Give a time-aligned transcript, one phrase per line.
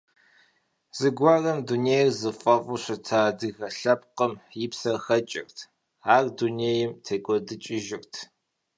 [0.97, 5.57] Зэгуэрым дунейр зыфӀэӀэфӀу щыта адыгэ лъэпкъым, и псэр хэкӀырт,
[6.15, 8.13] ар дунейм текӀуэдыкӀыжырт.